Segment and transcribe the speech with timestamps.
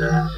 [0.00, 0.28] Yeah.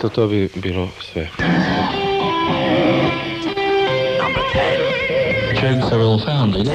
[0.02, 1.28] Eto, to bi bilo sve.
[5.60, 6.66] Jokes are all found in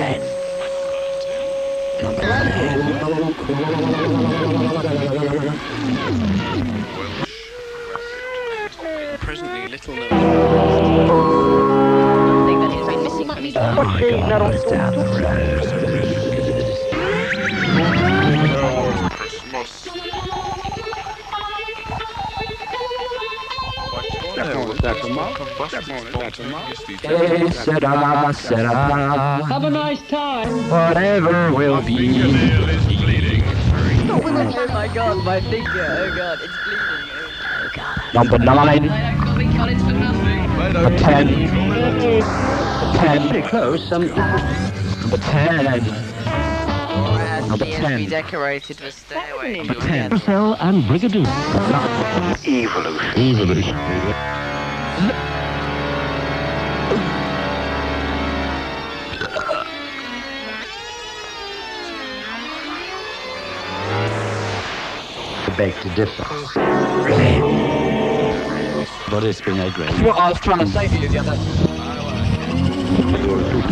[9.20, 10.10] Presently, little known.
[12.48, 13.56] thing that he's been missing from his
[28.28, 30.70] Have a nice time.
[30.70, 32.22] Whatever will be.
[34.10, 35.86] Oh my god, my finger.
[36.00, 37.10] Oh god, it's bleeding.
[37.60, 38.14] Oh god.
[38.14, 38.90] Number nine.
[38.90, 40.48] I got me college for nothing.
[40.74, 41.28] Number ten.
[42.96, 43.30] Ten.
[43.30, 43.92] Pretty close.
[43.92, 45.64] Um, Number ten.
[47.48, 47.96] Number Yes, ten.
[47.98, 49.58] redecorated the stairway.
[49.58, 50.20] Number ten.
[50.20, 51.28] Cell and Brigadoon.
[52.46, 53.20] Evolution.
[53.20, 54.37] Evolution.
[65.58, 66.24] Beg to differ.
[69.10, 69.90] But it's been a great.
[70.06, 71.36] What I was trying to say to you the other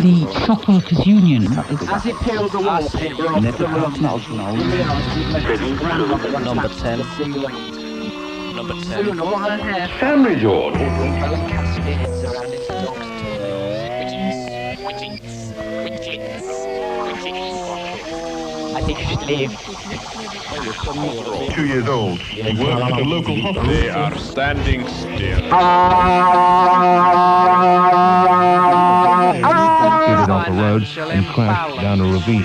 [0.02, 1.46] The Shopworkers Union.
[1.88, 3.68] As it peels away, it rolls the
[6.40, 6.98] Number 10.
[8.56, 9.88] Number 10.
[10.00, 10.74] Family George.
[18.76, 19.58] I think you should leave.
[21.54, 22.18] Two years old.
[22.20, 23.70] He works at a local hospital.
[23.70, 25.16] They are standing still.
[25.16, 25.54] Skidded
[30.30, 32.44] off the road and crashed down a ravine.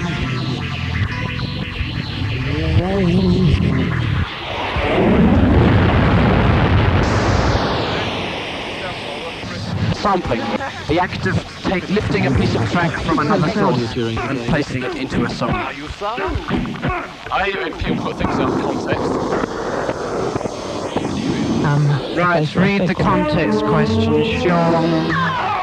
[9.95, 10.39] Sampling.
[10.87, 14.95] The act of take, lifting a piece of track from another source and placing it
[14.97, 15.51] into a song.
[15.51, 19.11] Are you I even people put things out of context.
[21.63, 25.60] Um, Right, read the context question, Sean.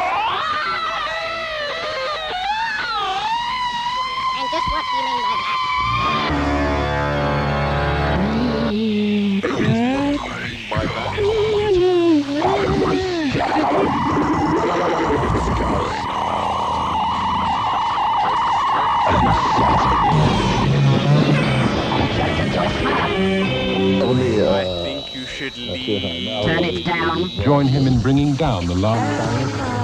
[25.51, 26.45] Should leave.
[26.45, 27.31] Turn it down.
[27.43, 29.79] Join him in bringing down the last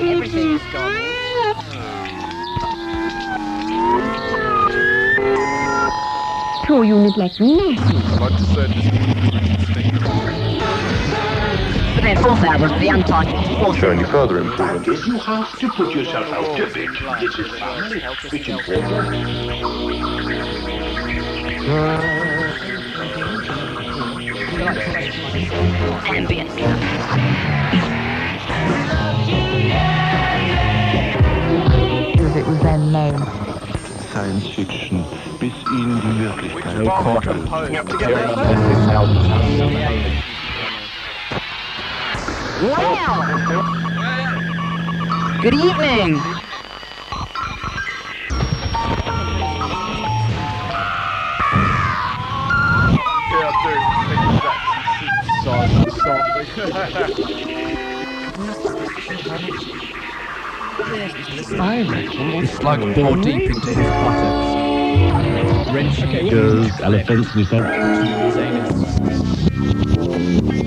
[0.00, 1.00] Everything is gone.
[6.66, 7.78] Tror you need like me?
[7.78, 8.84] I'd like to say this
[11.94, 13.76] But then fourth album, the Untitled.
[13.76, 14.86] Show any further improvement.
[15.06, 16.90] You have to put yourself out a bit.
[17.20, 18.02] This is family.
[18.32, 19.30] It's important.
[34.10, 35.04] Science Fiction
[35.38, 36.86] bis in die Wirklichkeit.
[42.62, 43.02] Well,
[45.42, 46.39] good evening.
[56.04, 56.20] That
[61.58, 64.60] I reckon It's like bore deep into his buttocks.
[65.72, 67.62] Wrenching it Girls, elephants, said.
[67.62, 68.36] his.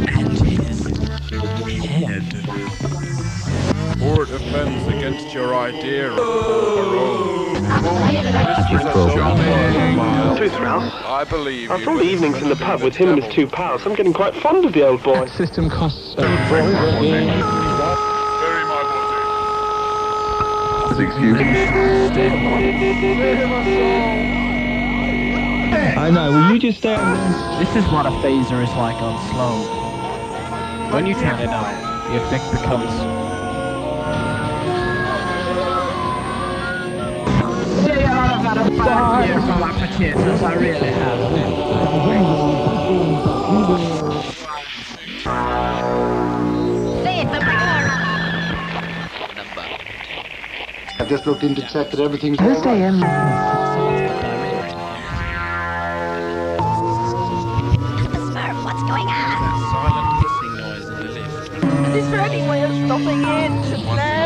[0.07, 0.37] And
[1.67, 2.23] his head.
[4.01, 8.93] Or offends against your idea of Paul This was a.
[10.38, 10.93] Truth, Ralph.
[11.06, 11.78] I believe you.
[11.80, 14.36] from the evenings in the pub with him and his two pals, I'm getting quite
[14.36, 15.28] fond of the old boy.
[15.28, 16.15] System costs.
[16.15, 16.36] Very
[18.65, 18.84] my
[20.99, 21.43] Excuse me.
[25.95, 26.95] I know, will you just stay
[27.60, 29.84] This is what a phaser is like on slow.
[30.93, 33.12] When you turn it on, the effect becomes.
[38.53, 38.85] got a my
[40.43, 41.19] I really have.
[50.99, 52.61] I just looked in to check that everything's this
[58.63, 59.59] what's going on?
[59.71, 61.95] Silent hissing noise in the lift.
[61.95, 64.22] Is there any way of stopping it?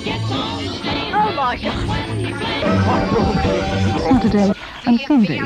[0.00, 1.74] Oh my god.
[4.00, 4.52] Saturday
[4.86, 5.40] and Sunday.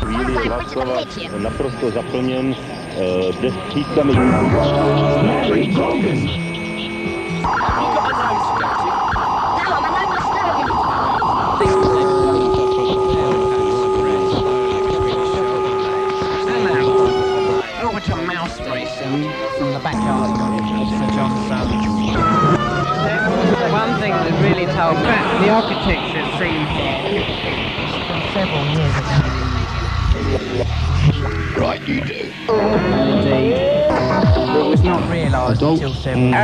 [0.00, 2.56] Chvíli hlasovat naprosto zaplněn
[3.40, 4.14] desítkami.
[24.26, 25.02] One thing that really told me,
[25.38, 26.98] the architecture scene here
[28.08, 29.18] From several years ago.
[31.60, 32.14] Right, you do.
[32.48, 33.54] Indeed.
[34.56, 36.34] It was not realised until several mm.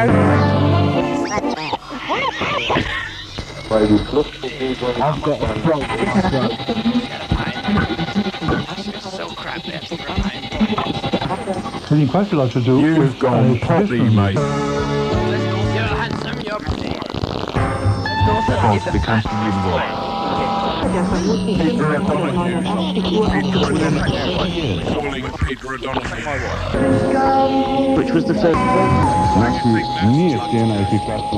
[5.03, 6.53] I've got a frog in my throat.
[11.89, 15.02] Having quite a lot to do You've with gone Irish potty, mate.
[18.57, 19.81] Horse becomes invisible.
[24.93, 26.13] Calling Peter O'Donoghue.
[27.97, 28.59] Which was the first
[29.39, 31.37] Actually, nie jest nie najciekawszy.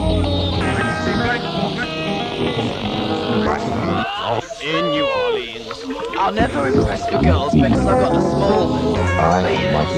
[4.62, 5.84] In New Orleans.
[6.18, 9.90] I'll never impress you girls because I've got a small penis.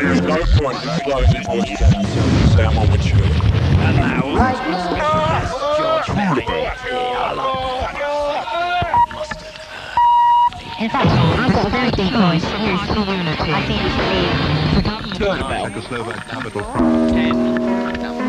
[0.00, 3.14] There's no point in disclosing what you can until you say I'm on with you.
[3.14, 5.65] And now,
[6.16, 6.22] in
[10.88, 12.42] fact, I've got a very deep voice.
[12.96, 13.52] Unity.
[13.52, 15.02] I think it's about.
[15.68, 16.62] Czechoslovak capital.
[17.10, 17.36] Ten.
[18.00, 18.24] Number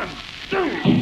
[0.00, 1.01] eleven.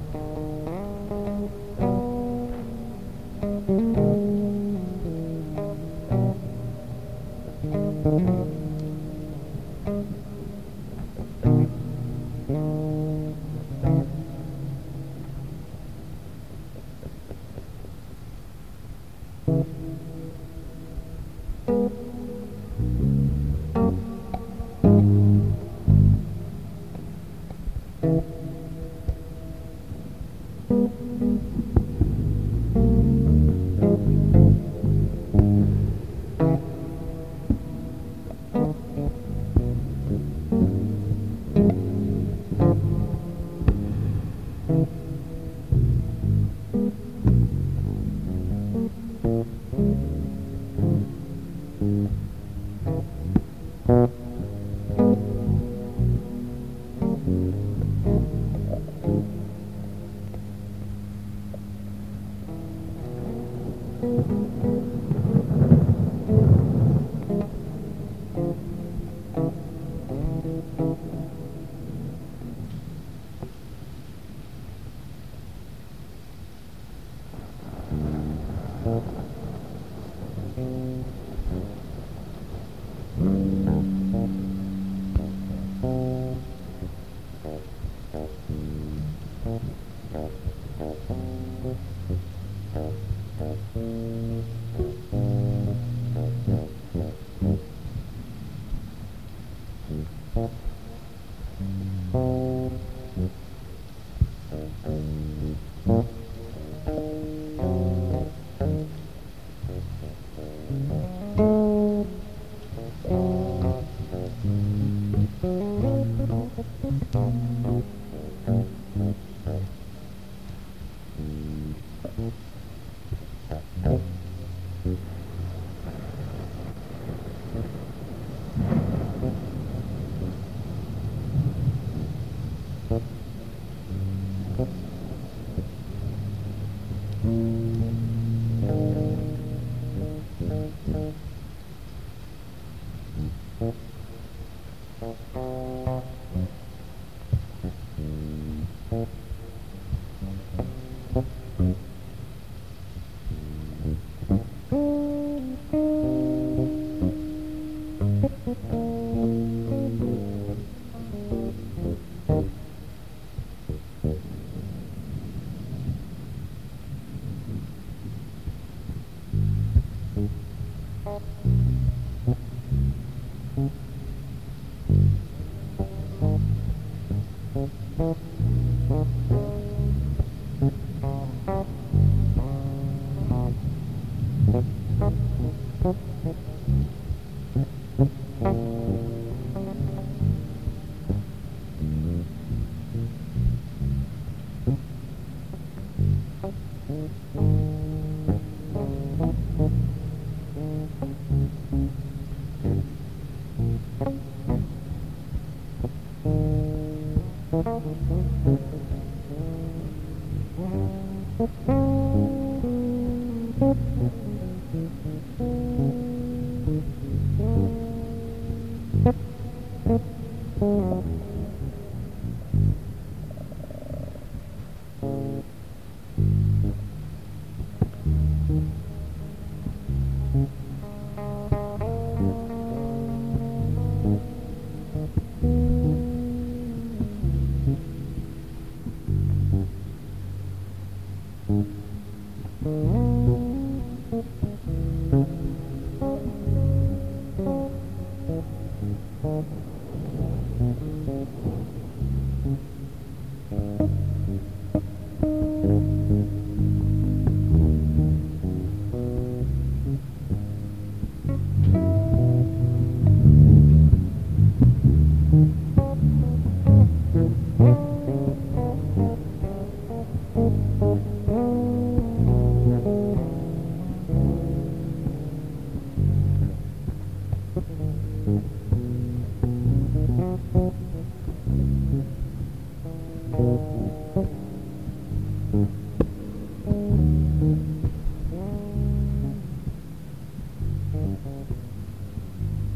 [93.41, 95.40] Thank you.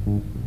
[0.08, 0.45] Mm-hmm.